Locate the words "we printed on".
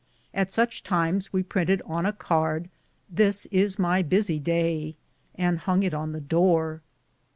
1.31-2.07